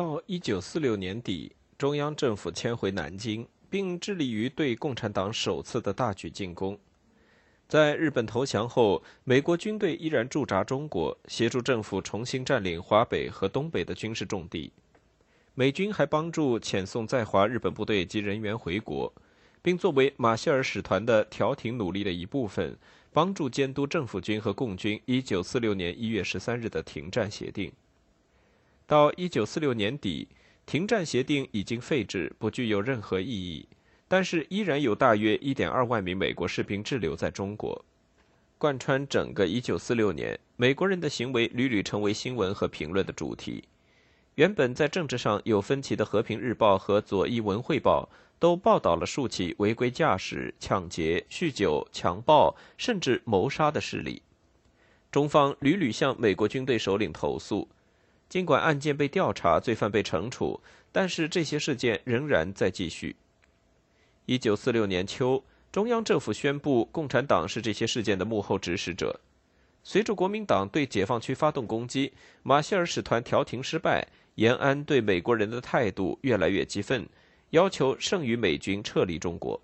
[0.00, 6.78] 到一九四六年底，中央政府迁回南京，并致力于对共产党首次的大举进攻。
[7.68, 14.72] 在日本投降后，美国军队依然驻扎中国，协助政府重新占领华北和东北的军事重地。
[15.52, 19.12] 美军还帮助遣送在华日本部队及人员回国，
[19.60, 22.74] 并作为马歇尔使团的调停努力的一部分，
[23.12, 27.70] 帮助监督政府军和共军一九四六年一月十三日的停战协定。
[28.90, 30.26] 到一九四六年底，
[30.66, 33.68] 停战协定已经废止，不具有任何意义。
[34.08, 37.84] 但是，依然有大约一点二万名美国士兵滞留在中国。
[38.58, 43.62] 贯穿整个一九四六年，美国人的行为屡屡成为新闻和评论的主题。
[44.34, 48.08] 原本在政治上有分歧的《和平日报》和《左翼文汇报》
[48.40, 54.20] 都报道了数起违规驾驶、抢劫、酗酒、强暴，甚至谋杀的事例。
[55.12, 57.68] 中方屡屡向美国军队首领投诉。
[58.30, 60.60] 尽管案件被调查，罪犯被惩处，
[60.92, 63.16] 但是这些事件仍然在继续。
[64.24, 65.42] 一九四六年秋，
[65.72, 69.18] 中央政府宣布，共产党是这些事件的幕后指使者。
[69.82, 72.12] 随着国民党对解放区发动攻击，
[72.44, 77.08] 马歇尔使团调停失败，延安对美国人的态度越来越激愤，
[77.50, 79.60] 要求剩余美军撤离中国。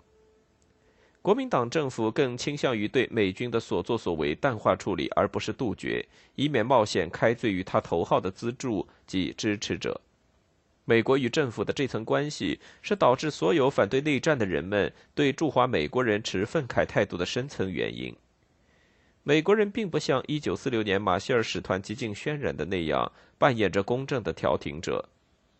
[1.27, 9.99] 国民党政府更倾向于对美军的所作所为淡化处理，而不是杜绝，以免冒险开罪于他头号的资助及支持者。
[10.85, 18.15] 美国与政府的这层关系，是导致所有反对内战的人们对驻华美国人持愤慨态度的深层原因。
[19.23, 25.09] 美国人并不像1946年马歇尔使团极尽渲染的那样扮演着公正的调停者。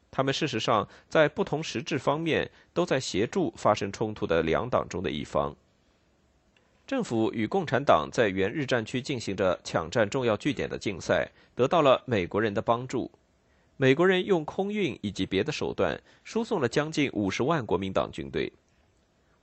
[0.10, 5.56] 他们事实上在不同实质方面都在协助发生冲突的两党中的一方。
[6.86, 13.12] 政府与共产党在原日战区进行着抢占重要据点的竞赛，得到了美国人的帮助。
[13.76, 18.52] 美国人用空运以及别的手段输送了将近五十万国民党军队，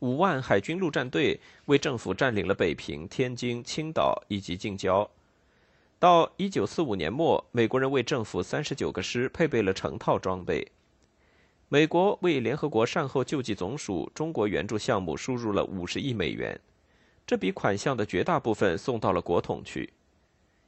[0.00, 5.08] 五万海军陆战队为政府占领了北平、天津、青岛以及近郊。
[6.04, 10.70] 到一九四五年末，美国人为政府三十九个师配备了成套装备。
[11.70, 16.60] 美国为联合国善后救济总署中国援助项目输入了五十亿美元，
[17.26, 19.94] 这笔款项的绝大部分送到了国统去。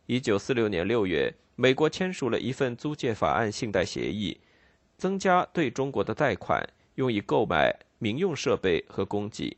[0.06, 4.40] 一九四六年六月，美国签署了一份租借法案信贷协议，
[4.96, 9.54] 增加对中国的贷款，用以购买民用设备和供给。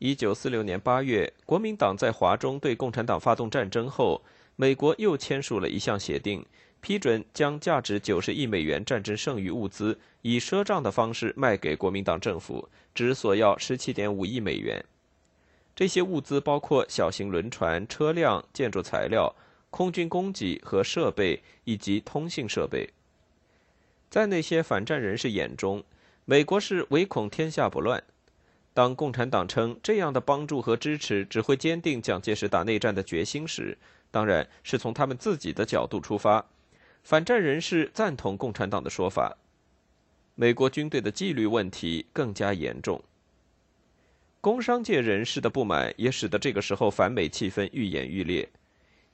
[0.00, 4.20] 一九四六年八月，国民党在华中对共产党发动战争后。
[4.56, 6.44] 美国又签署了一项协定，
[6.80, 14.82] 批准将价值九十亿美元战争剩余物资以赊账的方式卖给国民党政府，只索要十七点五亿美元。
[15.74, 19.34] 这些物资包括小型轮船、车辆、建筑材料、
[19.68, 22.88] 空军供给和设备以及通信设备。
[24.08, 25.84] 在那些反战人士眼中，
[26.24, 28.02] 美国是唯恐天下不乱。
[28.76, 33.78] 当共产党称这样的帮助和支持只会坚定蒋介石打内战的决心时，
[34.10, 36.44] 当然是从他们自己的角度出发，
[37.02, 39.34] 反战人士赞同共产党的说法。
[40.34, 43.02] 美国军队的纪律问题更加严重。
[44.42, 48.46] 工商界人士的不满也使得这个时候反美气氛愈演愈烈。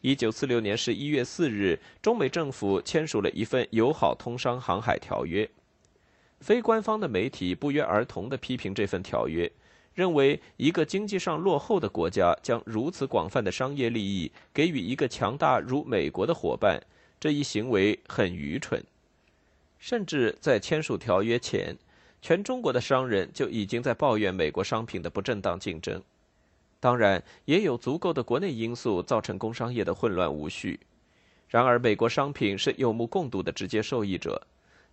[0.00, 5.48] 一九四六年十一月四日，中美政府签署了一份友好通商航海条约。
[6.42, 9.50] 非官方的媒体不约而同地批评这份条约，
[9.94, 16.82] 认为一个经济上落后的国家将如此广泛的商业利益给予一个强大如美国的伙伴，
[17.20, 18.82] 这一行为很愚蠢。
[19.78, 21.76] 甚至在签署条约前，
[22.20, 26.02] 全中国的商人就已经在抱怨美国商品的不正当竞争。
[26.80, 30.80] 当然，也有足够的国内因素造成工商业的混乱无序。
[31.48, 34.44] 然而，美国商品是有目共睹的直接受益者，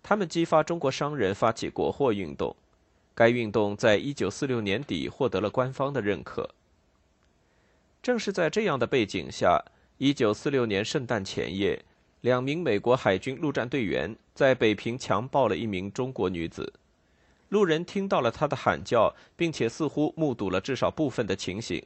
[0.02, 2.54] 他们激发中国商人发起国货运动。
[3.12, 6.48] 该运动在一九四六年底获得了官方的认可。
[8.02, 9.62] 正是在这样的背景下，
[9.98, 11.84] 一九四六年圣诞前夜，
[12.22, 16.72] 两名美国海军陆战队员在北平强暴了一名中国女子。
[17.50, 21.84] 路人听到了她的喊叫，并且似乎目睹了至少部分的情形。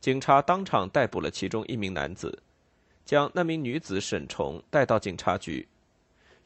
[0.00, 2.42] 警察当场逮捕了其中一名男子，
[3.04, 5.68] 将那名女子沈虫带到警察局。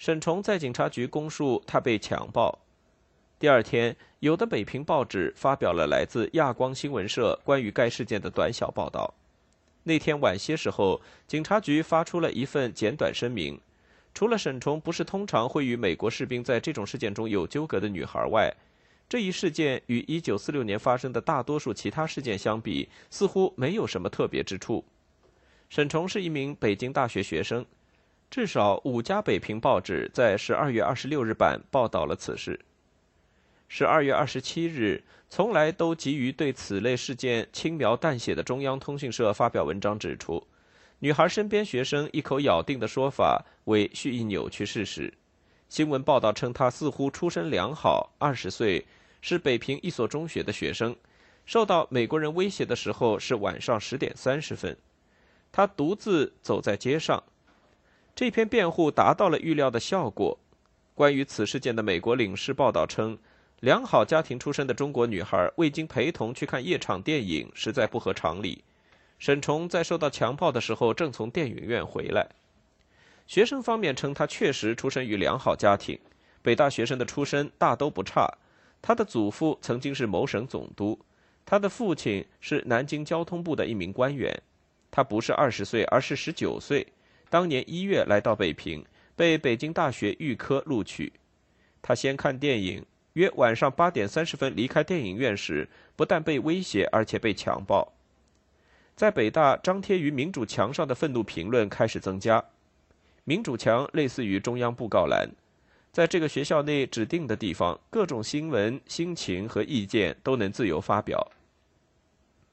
[0.03, 2.59] 沈虫在警察局供述他被强暴。
[3.39, 9.15] 第二天，有的北平报纸发表了来自亚光新闻社关于该事件的短小报道。
[9.85, 13.57] 那天晚些时候，警察局发出了一份简短声明。
[14.13, 18.53] 除了沈虫不是通常会与美国士兵在这种事件中有纠葛的女孩外，
[19.09, 24.85] 这一事件与1946年发生的大多数其他事件相比，似乎没有什么特别之处。
[25.71, 27.65] 沈虫是一名北京大学学生，
[28.33, 32.59] 至少五家北平报纸在12月26日版报道了此事。
[33.69, 40.43] 12月27日，从来都急于对此类事件轻描淡写的中央通讯社发表文章指出。
[41.01, 45.13] 女孩身边学生一口咬定的说法为蓄意扭曲事实。
[45.69, 48.87] 新闻报道称，她似乎出身良好，二十岁，
[49.21, 50.97] 是北平一所中学的学生。
[51.45, 54.75] 受到美国人威胁的时候是晚上十点三十分。
[55.53, 57.23] 她独自走在街上。
[58.15, 60.39] 这篇辩护达到了预料的效果。
[60.95, 63.19] 关于此事件的美国领事报道称，
[63.61, 68.63] 良好家庭出身的中国女孩未经陪同去看夜场电影，实在不合常理。
[69.19, 72.29] 沈崇在受到强暴的时候正从电影院回来。
[73.27, 75.99] 学生方面称，他确实出身于良好家庭，
[76.43, 78.29] 北大学生的出身大都不差。
[78.83, 80.99] 他的祖父曾经是某省总督，
[81.47, 84.43] 他的父亲是南京交通部的一名官员。
[84.91, 86.85] 他不是二十岁，而是十九岁，
[87.33, 88.85] 当年一月来到北平，
[89.17, 91.11] 被北京大学预科录取。
[91.81, 92.85] 他先看电影，
[93.15, 97.91] 约晚上八点三十分离开电影院时，不但被威胁，而且被强暴。
[98.95, 102.45] 在北大张贴于民主墙上的愤怒评论开始增加。
[103.25, 105.27] 民主墙类似于中央布告栏，
[105.91, 111.33] 在这个学校内指定的地方，各种新闻、心情和意见都能自由发表。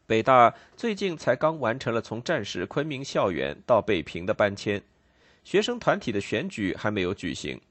[0.10, 4.82] 北大最近才刚完成了从战时昆明校园到北平的搬迁，
[5.44, 7.62] 学生团体的选举还没有举行。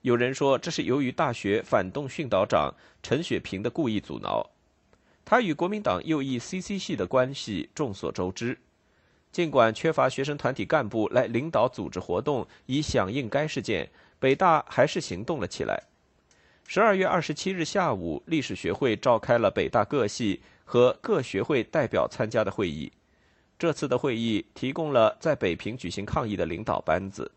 [0.00, 4.44] 有人说这是由于大学反动训导长陈雪平的故意阻挠。
[5.24, 8.58] 他与国民党右翼 CC 系的关系众所周知，
[9.30, 15.84] 尽管缺乏学生团体干部来领导组织活动以响应该事件，北大还是行动了起来。
[16.66, 22.92] 十二月二十七日下午，历史学会召开了北大各系和各学会代表参加的会议。
[23.58, 27.32] 这次的会议提供了在北平举行抗议的领导班子。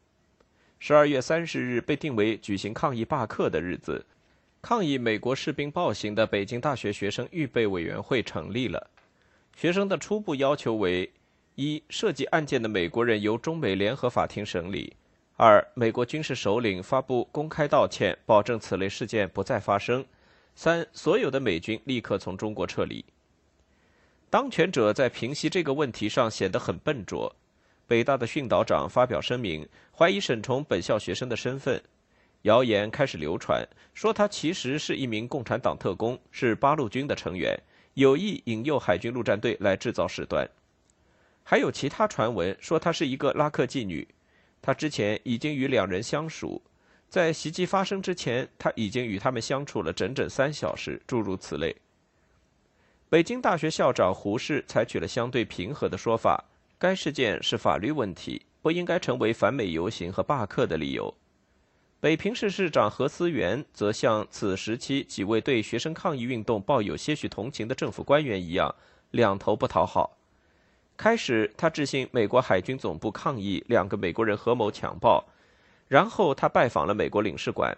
[0.79, 4.05] 十二月三十日被定为举行抗议罢课的日子。
[4.62, 8.89] 抗议美国士兵暴行的北京大学学生预备委员会成立了。
[9.55, 11.09] 学生的初步要求为：
[11.55, 14.91] 一、涉及案件的美国人由中美联合法庭审理；
[15.38, 20.03] 二、美国军事首领发布公开道歉，保证此类事件不再发生；
[20.55, 23.03] 三、所有的美军立刻从中国撤离。
[24.29, 27.36] 当权者在平息这个问题上显得很笨拙。
[27.88, 31.81] 北大的训导长发表声明，怀疑沈崇本校学生的身份。
[32.43, 37.59] 谣言开始流传，说他其实是一名共产党特工，是八路军的成员，
[37.95, 40.48] 有意引诱海军陆战队来制造事端。
[41.43, 44.07] 还有其他传闻说她是一个拉客妓女，
[44.62, 46.62] 她之前已经与两人相熟，
[47.09, 51.75] 在袭击发生之前，她已经与他们相处了整整三小时，诸如此类。
[53.09, 56.45] 北京大学校长胡适采取了相对平和的说法，
[56.77, 61.11] 该事件是法律问题，不应该成为反美游行和罢课的理由。
[61.99, 68.75] 北平市市长何思源则像此时期几位对学生抗议运动抱有些许同情的政府官员一样，
[69.09, 70.15] 两头不讨好。
[70.95, 75.25] 开始，他致信美国海军总部抗议两个美国人合谋强暴，
[75.87, 77.75] 然后他拜访了美国领事馆，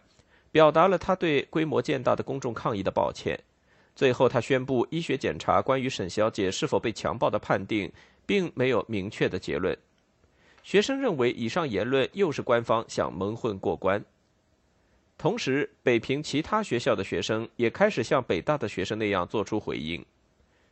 [0.52, 3.40] 表达了他对规模渐大的公众抗议的抱歉。
[4.02, 7.92] 最后，他宣布医学检查关于沈小姐是否被强暴的判定，
[8.26, 9.78] 并没有明确的结论。
[10.64, 14.04] 学生认为以上言论又是官方想蒙混过关。
[15.20, 20.04] 同时，北平其他学校的学生也开始像北大的学生那样做出回应。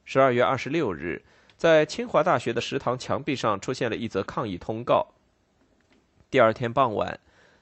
[0.05, 1.21] 十二月二十六日，
[1.55, 5.05] 在清华大学的食堂墙壁上出现了一则抗议通告。
[6.31, 7.19] 第二天傍晚，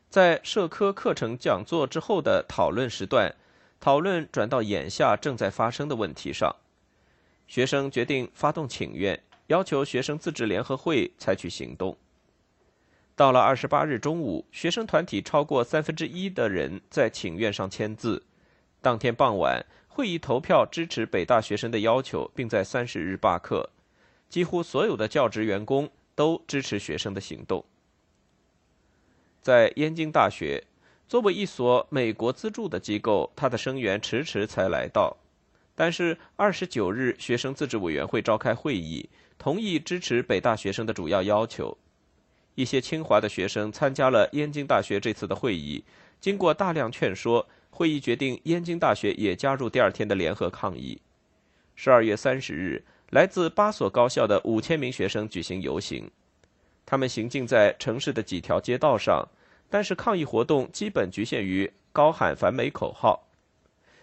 [0.09, 3.35] 在社科课程讲座之后的讨论时段。
[3.79, 6.55] 讨论转到眼下正在发生的问题上，
[7.47, 11.95] 学生决定发动请愿，要求学生自治联合会采取行动。
[13.15, 18.23] 到了二十八日中午，学生团体超过三分之一的人在请愿上签字。
[18.81, 23.69] 当天傍晚，会议投票支持北大学生的要求，并在三十日罢课。
[24.27, 27.63] 几乎所有的教职员工都支持学生的行动。
[29.41, 30.63] 在燕京大学。
[31.07, 35.15] 作为一所美国资助的机构，他的生源迟迟才来到。
[35.73, 41.77] 但是，二十九日，学生自治委员会召开会议，同意支持北大学生的主要要求。
[42.55, 45.83] 一些清华的学生参加了燕京大学这次的会议。
[46.19, 50.99] 经过大量劝说，会议决定燕京大学也加入第二天的联合抗议。
[51.75, 56.09] 十二月三十日，来自八所高校的五千名学生举行游行，
[56.85, 59.25] 他们行进在城市的几条街道上。
[59.69, 63.27] 但是抗议活动基本局限于高喊反美口号。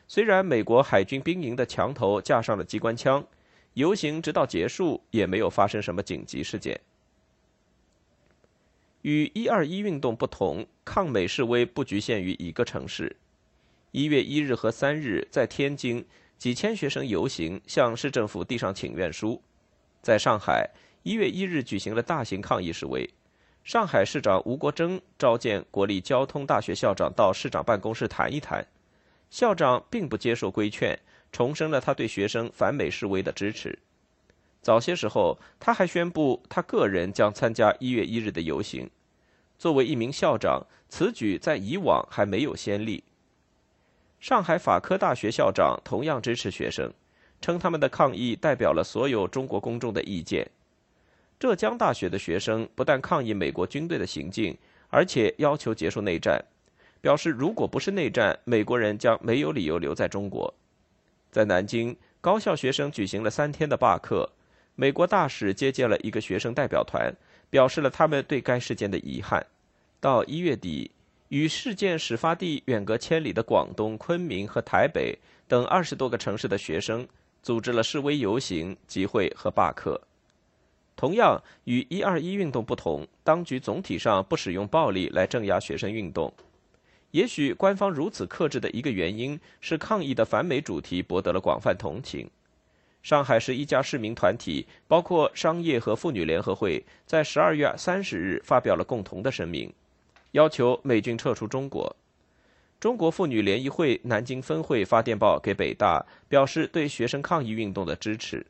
[0.06, 3.26] 虽然美国海军兵营的墙头架上了机关枪，
[3.72, 6.78] 游行直到结束也没有发生什么紧急事件。
[9.02, 13.16] 与一二一运动不同，抗美示威不局限于一个城市。
[13.90, 16.04] 一月一日和三日，在天津，
[16.36, 19.40] 几千学生游行，向市政府递上请愿书；
[20.02, 20.70] 在上海，
[21.02, 23.08] 一月一日举行了大型抗议示威。
[23.64, 28.66] 上海市长吴国桢召见国立交通大学校长到市长办公室谈一谈，
[29.30, 30.98] 校长并不接受规劝，
[31.32, 33.78] 重申了他对学生反美示威的支持。
[34.60, 38.90] 早些时候，他还宣布他个人将参加一月一日的游行。
[39.58, 43.02] 作为一名校长，此举在以往还没有先例。
[44.20, 46.92] 上海法科大学校长同样支持学生，
[47.40, 50.50] 称他们的抗议代表了所有中国公众的意见。
[51.44, 54.56] 浙江大学的学生不但抗议美国军队的行径，
[54.88, 56.42] 而且要求结束内战，
[57.02, 60.54] 表示如果不是内战，美国人将没有理由留在中国。
[61.30, 64.26] 在南京，高校学生举行了三天的罢课，
[64.74, 67.14] 美国大使接见了一个学生代表团，
[67.50, 69.44] 表示了他们对该事件的遗憾。
[70.00, 70.90] 到一月底，
[71.28, 75.14] 与事件始发地远隔千里的广东昆明和台北
[75.46, 77.06] 等二十多个城市的学生，
[77.42, 80.00] 组织了示威游行、集会和罢课。
[80.96, 86.32] 同样与一二一运动不同，当局总体上不使用暴力来镇压学生运动。
[87.10, 92.28] 也许官方如此克制的一个原因是抗议的反美主题博得了广泛同情。
[93.02, 99.72] 上海市一家市民团体，包括商业和妇女联合会，在十二月三十日发表了共同的声明，
[100.32, 101.94] 要求美军撤出中国。
[102.80, 108.44] 中国妇女联谊会南京分会发电报给北大，表示对学生抗议运动的支持。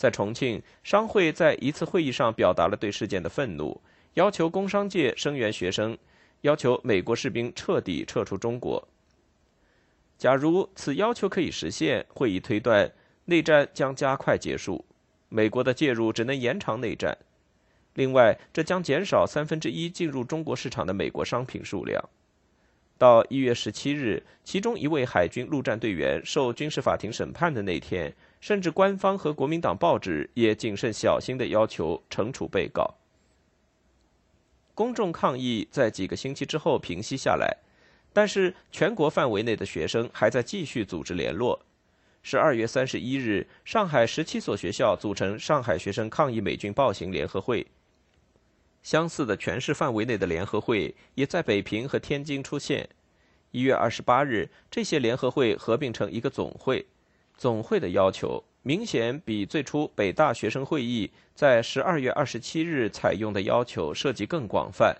[0.00, 3.78] 在重庆，商会在一次会议上表达了对事件的愤怒，
[4.14, 5.98] 要求工商界声援学生，
[6.40, 8.88] 要求美国士兵彻底撤出中国。
[10.16, 12.90] 假如此要求可以实现，会议推断
[13.26, 14.82] 内战将加快结束，
[15.28, 17.14] 美国的介入只能延长内战。
[17.92, 22.02] 另外，这将减少三分之一进入中国市场的美国商品数量。
[23.00, 28.14] 到一月十七日，其中一位海军陆战队员受军事法庭审判的那天。
[28.42, 32.94] 甚至官方和国民党报纸也谨慎小心地要求惩处被告。
[34.74, 37.58] 公众抗议在几个星期之后平息下来，
[38.12, 41.60] 但是全国范围内的学生还在继续组织联络。
[42.22, 47.66] 十二月三十一日，上海十七所学校组成上海学生抗议美军暴行联合会。
[48.82, 52.88] 相似的全市范围内的联合会也在北平和天津出现。
[53.50, 56.86] 一月二十八日，这些联合会合并成一个总会。
[57.36, 64.96] 总会的要求明显比最初北大学生会议在十二月二十七日采用的要求涉及更广泛，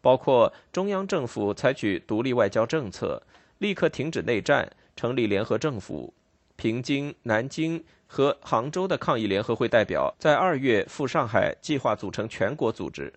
[0.00, 3.22] 包括中央政府采取独立外交政策，
[3.58, 6.12] 立刻停止内战，成立联合政府。
[6.56, 13.12] 平津、南京和杭州的抗议联合会代表在二月赴上海，计划组成全国组织。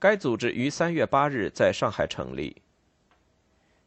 [0.00, 2.56] 该组织于三月八日在上海成立。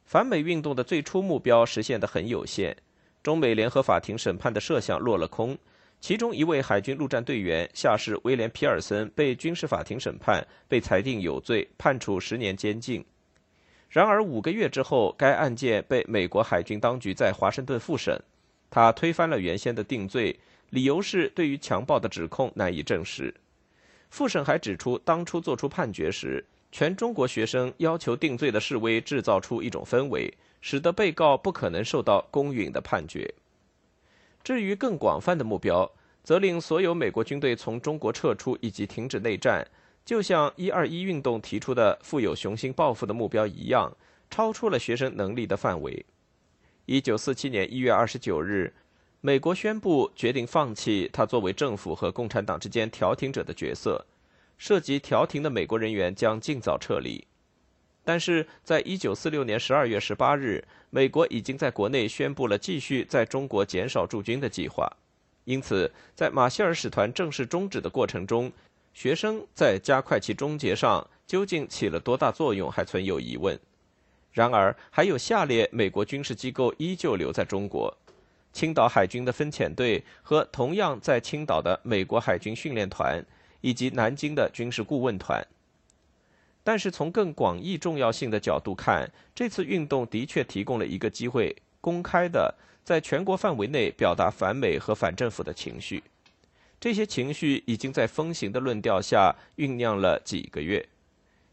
[0.06, 2.77] 反美运动的最初目标实现的很有限。
[3.22, 5.58] 中美联合法庭审判的设想落了空，
[6.00, 13.03] 其中一位海军陆战队员下士威廉·皮尔森被军事法庭审判，被裁定有罪，判处十年监禁。
[13.89, 18.22] 然而五个月之后，该案件被美国海军当局在华盛顿复审，
[18.70, 20.38] 他推翻了原先的定罪，
[20.70, 23.34] 理由是对于强暴的指控难以证实。
[24.10, 33.34] 复审还指出，当初作出判决时，全中国学生要求定罪的示威制造出一种氛围，使得被告不可能受到公允的判决。
[34.44, 35.90] 至于更广泛的目标，
[36.24, 39.66] 则令所有美国军队从中国撤出以及停止内战，
[40.06, 43.92] 就像一二一运动提出的富有雄心抱负的目标一样，
[44.30, 46.06] 超出了学生能力的范围。
[46.89, 48.74] 一九四七年一月二十九日。
[49.20, 54.06] 美国宣布决定放弃他作为政府和共产党之间调停者的角色，
[54.58, 57.27] 涉及调停的美国人员将尽早撤离。
[58.06, 64.89] 但是，在一九四六年十二月十八日，美国已经在国内宣布了继续在中国减少驻军的计划。
[65.44, 68.50] 因此，在马歇尔使团正式终止的过程中，
[68.94, 73.60] 学生在加快其终结上究竟起了多大作用，还存有疑问。
[74.38, 77.91] 然而，还有下列美国军事机构依旧留在中国。
[78.53, 83.25] 青岛海军的分遣队和同样在青岛的美国海军训练团，
[83.62, 85.44] 以及南京的军事顾问团。
[86.63, 92.53] 但是从更广义重要性的角度看，这次运动的确提供了一个机会，公开的
[92.84, 96.03] 在全国范围内表达反美和反政府的情绪。
[96.79, 100.88] 这些情绪已经在风行的论调下酝酿了几个月。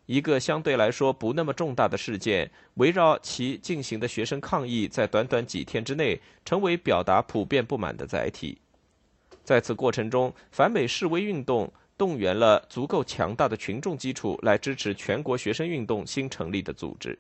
[0.06, 8.58] 一个相对来说不那么重大的事件，围绕其进行的学生抗议，在短短几天之内成为表达普遍不满的载体。
[9.42, 17.18] 在此过程中，反美示威运动动员了足够强大的群众基础来支持全国学生运动新成立的组织。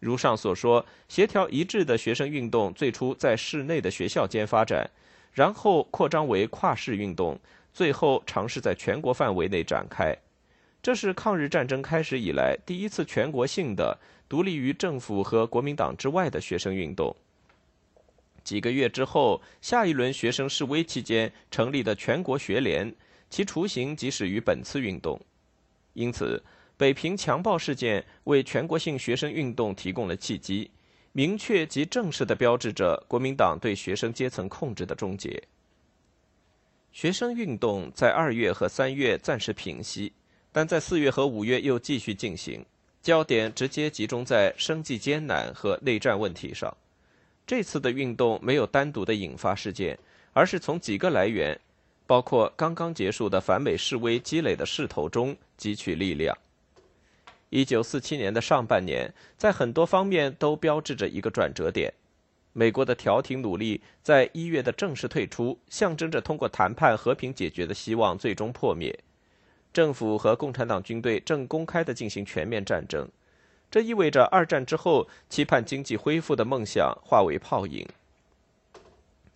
[0.00, 4.88] 如上所说，协调一致的学生运动最初在市内的学校间发展，
[5.32, 7.38] 然后扩张为跨市运动，
[7.72, 10.16] 最后尝试在全国范围内展开。
[10.88, 17.14] 这是抗日战争开始以来第一次全国性的独立于政府和国民党之外的学生运动。
[18.42, 22.90] 几个月之后，下一轮学生示威期间成立的全国学联，
[23.28, 25.20] 其雏形即始于本次运动。
[25.92, 26.42] 因此，
[26.78, 30.70] 北平强暴事件为全国性学生运动提供了契机，
[31.12, 35.42] 明确及正式的标志着国民党对学生阶层控制的终结。
[36.92, 40.10] 学生运动在二月和三月暂时平息。
[40.52, 42.64] 但在四月和五月又继续进行，
[43.02, 46.74] 焦点直接集中在生计艰难和内战问题上。
[47.46, 49.98] 这次的运动没有单独的引发事件，
[50.32, 51.58] 而是从几个来源，
[52.06, 56.36] 包括刚刚结束的反美示威积累的势头中汲取力量。
[57.50, 61.92] 一九四七年的上半年，在很多方面都标志着一个转折点。
[62.52, 68.98] 美国的调停努力在一月的正式退出，象征着通过谈判和平解决的希望最终破灭。
[69.72, 73.08] 政府和共产党军队正公开地进行全面战争，
[73.70, 77.86] 这意味着二战之后期盼经济恢复的梦想化为泡影。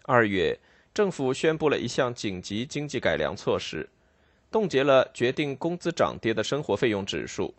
[0.04, 0.58] 二月，
[0.92, 3.88] 政府宣布了一项紧急经济改良措施，
[4.50, 7.54] 冻结了决定工资涨跌的生活费用指数，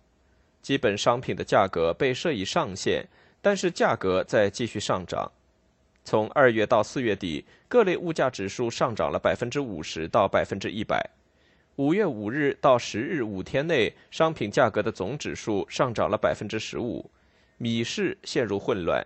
[0.62, 3.08] 基本商品的价格被设以上限，
[3.42, 5.32] 但是价格在继续上涨。
[6.04, 11.10] 从二月到四月底，各类物价指数上涨了百分之五十到百分之一百。
[11.78, 17.10] 五月五日到十日五天内，商品价格的总指数上涨了百分之十五，
[17.58, 19.04] 米市陷入混乱。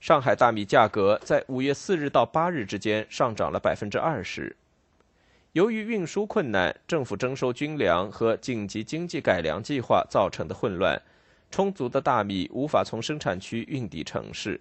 [0.00, 4.56] 上海大米价格在五月四日到八日之间上涨了百分之二十。
[5.52, 10.98] 由于运输困难、政府征收军粮和紧急经济改良计划造成的混乱，
[11.50, 14.58] 充足的大米无法从生产区运抵城市。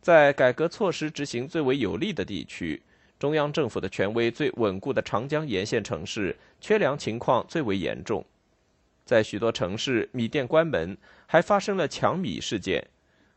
[0.00, 2.80] 在改革措施执行最为有利的地区。
[3.22, 8.24] 中央政府的权威最稳固的长江沿线城市，缺粮情况最为严重。
[9.04, 12.84] 在许多城市，米店关门，还发生了抢米事件。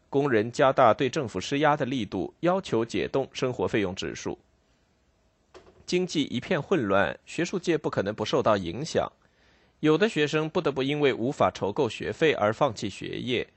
[0.10, 4.39] 工人加大对政府施压的力度，要求解冻生活费用指数。
[5.86, 9.08] 经济一片混乱，学术界不可能不受到影响。
[9.82, 13.48] 有的学生不得不因为无法筹够学费而放弃学业，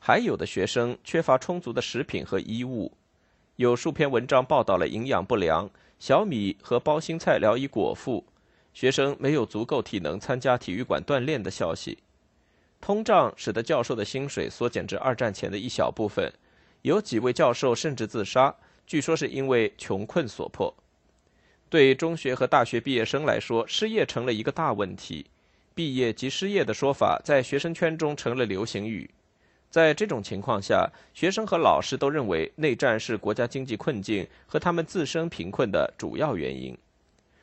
[0.00, 2.90] 还有的学生缺乏充足的食品和衣物。
[3.58, 5.68] 有数篇文章报道了营养不良、
[5.98, 8.24] 小米和包心菜聊以果腹、
[8.72, 11.98] 学生没有足够体能参加体育馆锻炼的消息。
[12.80, 16.32] 通胀使得教授的薪水缩减至二战前的一小部分，
[16.82, 18.54] 有几位教授甚至自杀，
[18.86, 20.72] 据说是因为穷困所迫。
[21.68, 25.26] 对中学和大学毕业生来说，失业成了一个大问题，
[25.74, 29.10] 毕业即失业的说法在学生圈中成了流行语。
[29.70, 36.76] 在这种情况下，学生和老师都认为内战是国家经济困境和他们自身贫困的主要原因。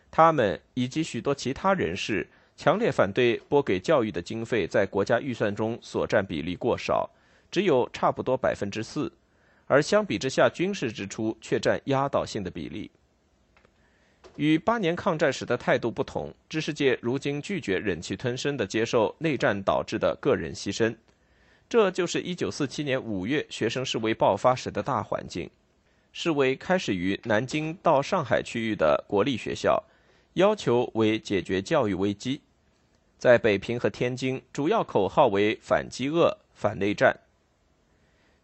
[0.09, 7.09] 他们以及许多其他人士强烈反对拨给教育的经费在国家预算中所占比例过少，
[7.51, 9.11] 只有差不多百分之四，
[9.67, 12.89] 而相比之下，军事支出却占压倒性的比例。
[14.35, 20.95] 与八年抗战时的态度不同，知识界如今拒绝忍气吞声地接受内战导致的个人牺牲。
[21.67, 25.49] 这就是1947年5月学生示威爆发时的大环境。
[26.13, 29.83] 示威开始于南京到上海区域的国立学校，
[30.33, 32.41] 要求为解决教育危机。
[33.17, 37.19] 在北平和天津，主要口号为反饥饿、反内战。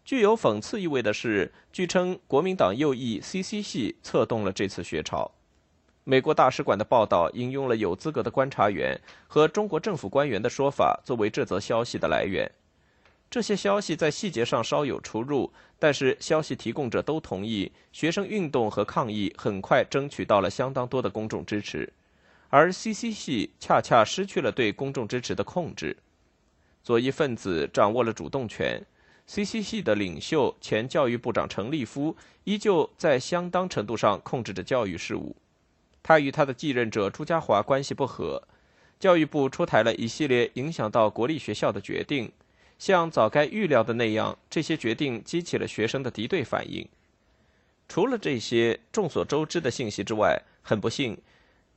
[0.04, 5.30] 具有讽刺意味的是，据称国民党右翼 CC 系策动了这次学潮。
[6.04, 12.50] 美国大使馆的报道引用了有资格的观察员和中国政府官员的说法作为这则消息的来源。
[13.32, 21.90] 这些消息在细节上稍有出入，但是消息提供者都同意，学生运动和抗议很快争取到了相当多的公众支持，
[22.50, 25.96] 而 CC 系恰恰失去了对公众支持的控制。
[26.82, 28.84] 左翼分子掌握了主动权
[29.26, 32.14] ，CC 系的领袖前教育部长程立夫
[32.44, 35.34] 依旧在相当程度上控制着教育事务。
[36.02, 38.46] 他与他的继任者朱家骅关系不和，
[39.00, 42.30] 教育部出台了一系列影响到国立学校的决定。
[42.84, 46.84] 像早该预料的那样，这些决定激起了学生的敌对反应。
[47.86, 51.16] 除了这些众所周知的信息之外，很不幸，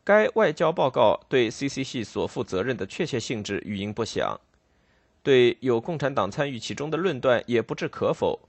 [0.03, 4.39] 该外交报告对 CCC 所负责任的确切性质语音不详，
[5.21, 8.39] 对有共产党参与其中的论断也不置可否。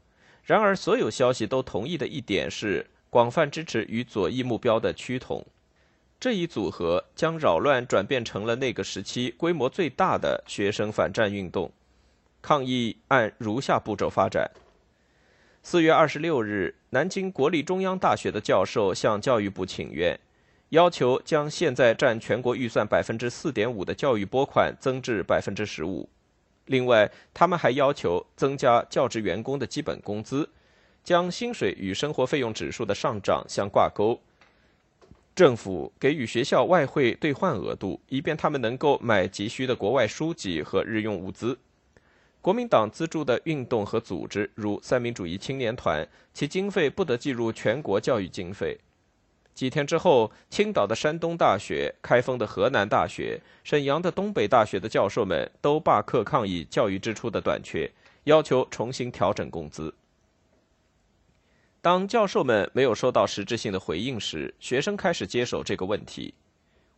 [0.42, 5.45] 然而，所有消息都同意的一点是广泛支持与左翼目标的趋同。
[6.19, 11.71] 这一组合将扰乱转变成了那个时期规模最大的学生反战运动。
[12.47, 14.49] 抗议按如下步骤发展：
[15.65, 20.17] 四月二十六日，南京国立中央大学的教授向教育部请愿，
[20.69, 26.09] 要求将现在占全国预算百分之四点五的教育拨款增至百分之十五。
[26.67, 30.49] 另外，他们还要求增加教职员工的基本工资，
[31.03, 34.21] 将薪水与生活费用指数的上涨相挂钩。
[35.35, 41.59] 政府给予学校外汇兑换额度，以便他们能够买急需的国外书籍和日用物资。
[42.47, 48.79] 国民党资助的运动和组织，如三民主义青年团，其经费不得计入全国教育经费。
[49.53, 57.91] 几天之后，青岛的山东大学、开封的河南大学、沈阳的东北大学的教授们都罢课抗议教育支出的短缺，
[58.23, 59.93] 要求重新调整工资。
[61.81, 66.33] 当教授们没有收到实质性的回应时，学生开始接手这个问题。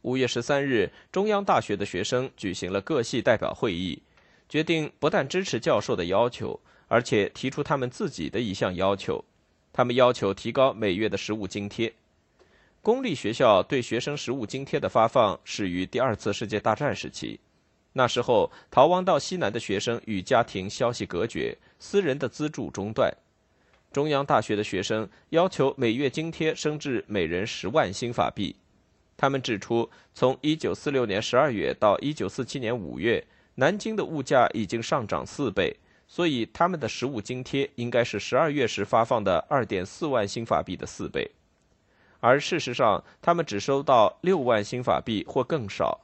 [0.02, 4.02] 五月十三日，中央大学的学生举行了各系代表会议。
[4.48, 6.58] 决定不但支持教授的要求，
[6.88, 9.22] 而且提出他们自己的一项要求。
[9.72, 11.92] 他们要求提高每月的食物津贴。
[12.80, 17.38] 公立学校对学生食物津贴的发放始于第二次世界大战时期。
[17.92, 23.12] 那时候，逃亡到西南的学生与家庭消息隔绝，私人的资助中断。
[23.92, 28.56] 中央大学的学生要求每月津贴升至每人十万新法币。
[29.16, 33.26] 他们指出，从1946年12月到1947年5月。
[33.60, 41.28] 南京的物价已经上涨四倍，所以他们的食物津贴应该是十二月时发放的二点四万新法币的四倍，
[42.20, 45.98] 而事实上，他们只收到六万新法币或更少。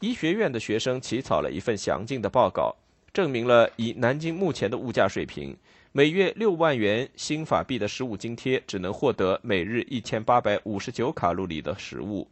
[0.00, 2.74] 医学院的学生起草了一份详尽的报告，
[3.12, 5.54] 证明了以南京目前的物价水平，
[5.92, 12.26] 每月六万元新法币的食物津贴只能获得每日一千八百五十九卡路里的食物。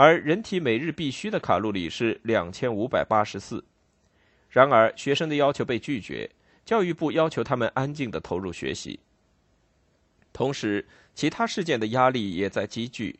[0.00, 3.64] 而人体每日必需的卡路里是两千五百八十四。
[4.48, 6.30] 然而，学生的要求被拒绝，
[6.64, 9.00] 教育部要求他们安静的投入学习。
[10.32, 13.18] 同时，其他事件的压力也在积聚，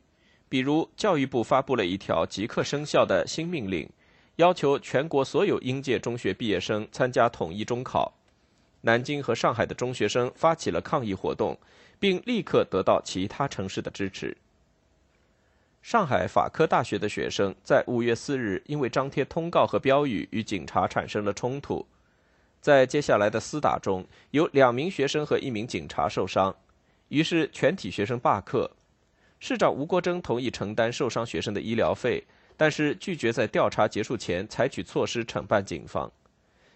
[0.48, 3.90] 比如教育部发布了一条即刻生效的新命令，
[4.36, 8.14] 要求全国所有应届中学毕业生参加统一中考。
[8.82, 11.58] 南京和上海的中学生发起了抗议活动，
[11.98, 14.36] 并立刻得到其他城市的支持。
[15.80, 21.86] 上海法科大学的学生在五月四日因为张贴通告和标语与警察产生了冲突，
[22.60, 26.54] 在接下来的厮打中，有两名学生和一名警察受伤，
[27.08, 28.70] 于是全体学生罢课。
[29.40, 32.24] 市长吴国桢同意承担受伤学生的医疗费，
[32.56, 36.10] 但是拒绝在调查结束前采取措施惩办警方。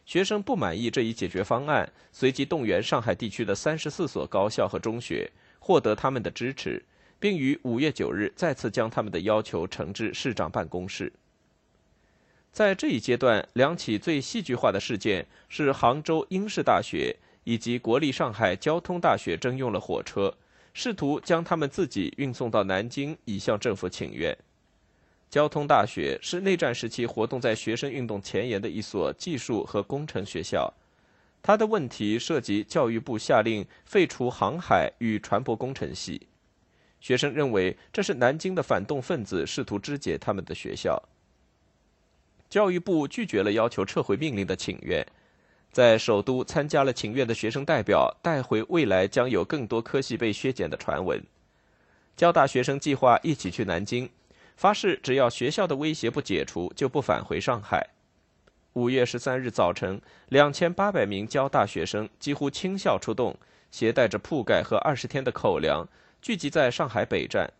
[0.07, 6.83] 学生不满意这一解决方案，随即动员上海地区的三十四所高校和中学，获得他们的支持。
[7.23, 11.13] 并于五月九日再次将他们的要求呈至市长办公室。
[12.51, 20.35] 在这一阶段，两起最戏剧化的事件是杭州英式大学以及国立上海交通大学征用了火车，
[20.75, 24.37] 试图将他们自己运送到南京，以向政府请愿。
[25.31, 30.75] 交通大学是内战时期活动在学生运动前沿的一所技术和工程学校，
[31.41, 36.27] 他的问题涉及教育部下令废除航海与船舶工程系。
[37.03, 41.03] 学生认为这是南京的反动分子试图肢解他们的学校。
[42.49, 45.05] 教育部拒绝了要求撤回命令的请愿。
[45.73, 51.21] 在首都参加了请愿的学生代表带回未来将有更多科系被削减的传闻。
[52.15, 54.09] 交大学生计划一起去南京，
[54.55, 57.88] 发誓只要学校的威胁不解除，就不返回上海。
[58.75, 63.35] 五月十三日早晨，两千八百名交大学生几乎倾校出动，
[63.71, 65.88] 携带着铺盖和二十天的口粮，
[66.23, 67.53] 聚集在上海北站。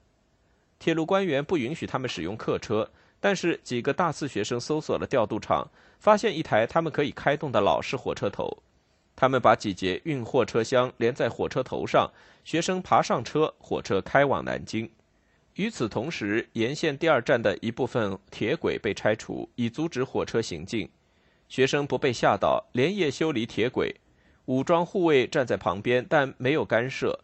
[0.79, 2.89] 铁路官员不允许他们使用客车。
[3.25, 5.71] 但是几个大四学生搜索了调度场，
[6.01, 8.61] 发现一台他们可以开动的老式火车头。
[9.15, 12.11] 他们把几节运货车厢连在火车头上，
[12.45, 14.91] 学生爬上车，火车开往南京。
[15.55, 20.91] 与此同时，沿线第二站的一部分铁轨被拆除，以阻止火车行进。
[21.49, 23.95] 学生不被吓倒，连夜修理铁轨。
[24.47, 27.21] 武装护卫站在旁边，但没有干涉。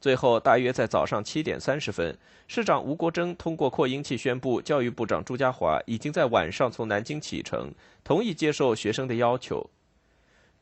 [0.00, 2.16] 最后，大约在早上七点三十分，
[2.48, 7.70] 市长吴国桢通过扩音器宣布，教育部长朱家骅已经在晚上从南京启程，
[8.02, 9.68] 同意接受学生的要求。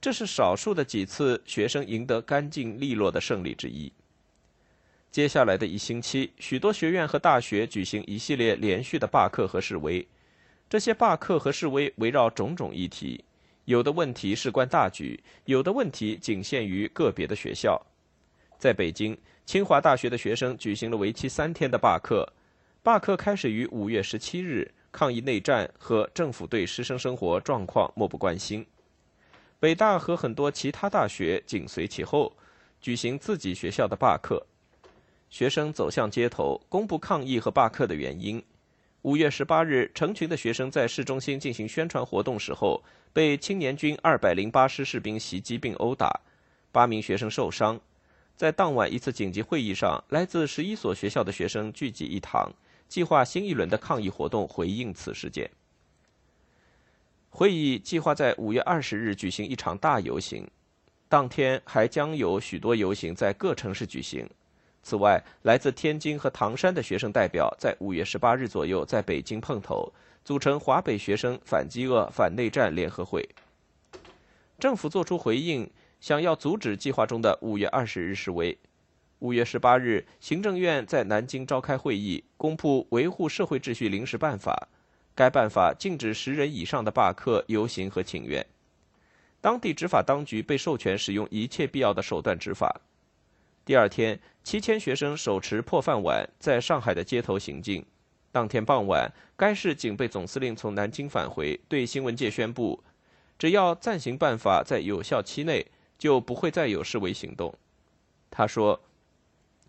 [0.01, 3.93] 这是少数的几次学生赢得干净利落的胜利之一。
[5.11, 10.07] 接下来的一星期，许多学院和大学举行一系列连续的罢课和示威。
[10.69, 13.25] 这些罢课和示威围绕种种议题，
[13.67, 17.81] 有的问题事关大局，有的问题仅限于个别的学校。
[18.59, 19.17] 在北京，
[19.47, 22.29] 清华大学的学生举行了为期三天的罢课。
[22.83, 28.67] 罢课开始于五月十七日，抗议内战和政府对师生生活状况漠不关心。
[29.61, 32.33] 北大和很多其他大学紧随其后，
[32.81, 34.45] 举行自己学校的罢课。
[35.31, 38.43] 学生走向街头，公布抗议和罢课的原因。
[39.03, 46.21] 五月十八日，成群的学生在市中心进行宣传活动时候，被青年军二百零八师士兵袭击并殴打，
[46.73, 47.81] 八名学生受伤。
[48.39, 52.49] 在当晚一次紧急会议上，来自十一所学校的学生聚集一堂，
[52.89, 55.51] 计划新一轮的抗议活动，回应此事件。
[57.31, 60.49] 会议计划在五月二十日举行一场大游行，
[61.09, 64.31] 当天还将有许多游行在各城市举行。
[64.85, 69.93] 此外，来自天津和唐山的学生代表在五月十八日左右在北京碰头，
[70.25, 73.29] 组成华北学生反饥饿、反内战联合会。
[74.61, 75.69] 政府作出回应。
[76.01, 78.57] 想要阻止计划中的五月二十日示威。
[79.19, 84.69] 五月十八日，行政院在南京召开会议，公布《维护社会秩序临时办法》。
[85.17, 88.47] 该办法禁止十人以上的罢课、游行和请愿。
[89.41, 92.81] 当地执法当局被授权使用一切必要的手段执法。
[93.65, 97.85] 第二天，七千学生手持破饭碗在上海的街头行进。
[98.31, 102.85] 当天傍晚，该市警备总司令从南京返回，对新闻界宣布：
[103.37, 105.67] 只要暂行办法在有效期内。
[105.99, 107.53] 就不会再有示威行动，
[108.31, 108.81] 他说，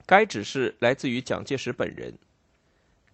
[0.05, 2.13] 该指示来自于蒋介石本人。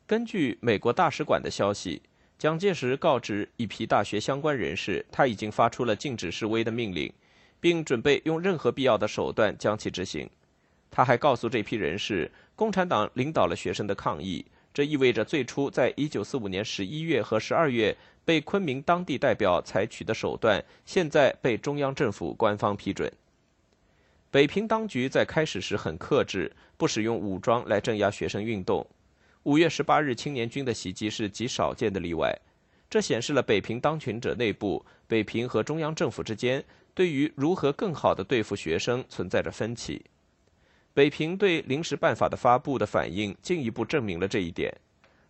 [0.05, 2.01] 根据美国大使馆的消息，
[2.37, 7.11] 蒋介石告知一批大学相关人士，他已经发出了禁止示威的命令，
[7.61, 10.29] 并准备用任何必要的手段将其执行。
[10.91, 14.45] 他还告诉这批人士，共产党领导了学生的抗议，
[14.75, 17.97] 这意味着最初在一九四五年十一月和十二月。
[18.25, 23.13] 被昆明当地代表采取的手段，现在被中央政府官方批准。
[24.31, 28.83] 北平当局在开始时很克制，不使用武装来镇压学生运动。
[29.43, 32.35] 五月十八日青年军的袭击是极少见的例外，
[32.89, 40.03] 这显示了北平当权者内部、北平和中央政府之间对于如何更好地对付学生存在着分歧。
[40.95, 44.73] 北平对临时办法的发布的反应，进一步证明了这一点。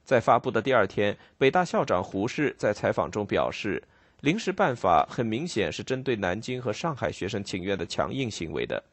[0.03, 3.81] 在发布的第二天，北大校长胡适在采访中表示，
[4.21, 8.83] 临时办法很明显是针对南京和上海学生请愿的强硬行为的。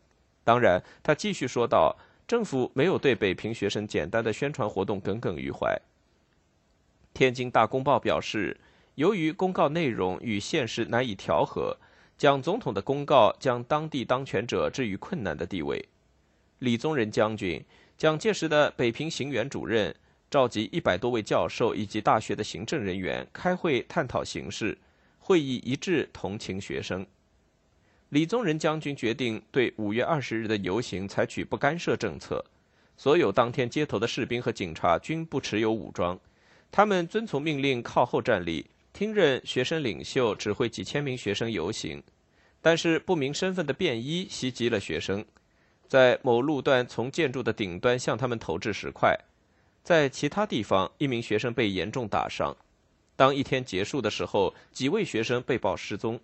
[0.44, 1.94] 当然，他继续说道，
[2.26, 5.78] 政府没有对北平学生简单的宣传活动耿耿于怀。
[7.12, 8.56] 天津大公报表示，
[8.94, 11.76] 由于公告内容与现实难以调和，
[12.16, 15.86] 蒋总统的公告将当地当权者置于困难的地位。
[16.62, 17.60] 李宗仁将军，
[17.98, 19.92] 蒋介石的北平行辕主任。
[20.30, 24.78] 召集一百多位教授以及大学的行政人员开会探讨形势，
[25.18, 27.04] 会议一致同情学生。
[28.10, 32.44] 李宗仁将军决定对五月二十日的游行采取不干涉政策，
[32.96, 36.16] 所有当天街头的士兵和警察均不持有武装，
[36.70, 42.00] 他们遵从命令靠后站立，听任学生领袖指挥几千名学生游行。
[42.60, 45.24] 但是不明身份的便衣袭击了学生，
[45.92, 49.14] 在某路段从建筑的顶端向他们投掷石块。
[49.84, 52.56] 在其他地方，一名学生被严重打伤。
[53.14, 56.18] 当一天结束的时候，几位学生被曝失踪。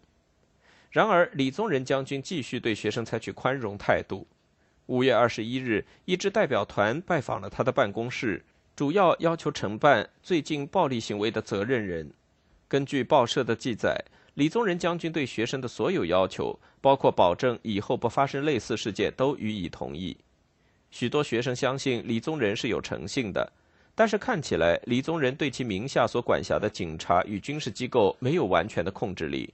[0.91, 4.27] 然而，李宗仁将军继续对学生采取宽容态度。
[4.87, 8.43] 五月二十一日，一支代表团拜访了他的办公室，
[8.75, 12.11] 主要要求承办最近暴力行为的责任人。
[12.69, 14.03] 根据报社的记载，
[14.39, 20.17] 李宗仁将军对学生的所有要求，包括保证以后不发生类似事件，都予以同意。
[20.93, 23.53] 许多学生相信李宗仁是有诚信的，
[23.97, 29.53] 但是看起来李宗仁对其名下所管辖的警察与军事机构没有完全的控制力。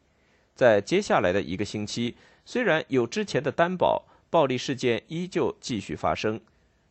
[0.54, 4.04] 在接下来的一个星期，虽然有之前的担保。
[4.28, 6.40] 暴力事件依旧继续发生，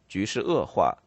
[0.07, 0.97] 局势恶化。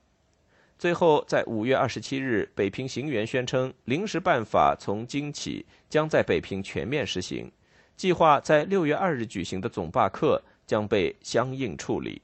[0.79, 7.51] 最后，在五月二十七日，北平行员宣称，临时办法从今起将在北平全面实行，
[7.97, 12.21] 计划在六月二日举行的总罢课将被相应处理。